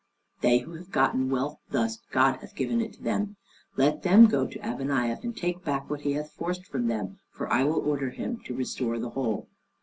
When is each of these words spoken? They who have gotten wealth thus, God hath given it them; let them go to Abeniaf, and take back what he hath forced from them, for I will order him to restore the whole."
They 0.39 0.57
who 0.57 0.73
have 0.73 0.89
gotten 0.89 1.29
wealth 1.29 1.59
thus, 1.69 1.99
God 2.11 2.37
hath 2.39 2.55
given 2.55 2.81
it 2.81 3.03
them; 3.03 3.35
let 3.77 4.01
them 4.01 4.25
go 4.25 4.47
to 4.47 4.57
Abeniaf, 4.67 5.23
and 5.23 5.37
take 5.37 5.63
back 5.63 5.91
what 5.91 6.01
he 6.01 6.13
hath 6.13 6.31
forced 6.33 6.65
from 6.65 6.87
them, 6.87 7.19
for 7.29 7.47
I 7.53 7.65
will 7.65 7.87
order 7.87 8.09
him 8.09 8.41
to 8.45 8.55
restore 8.55 8.97
the 8.97 9.11
whole." 9.11 9.47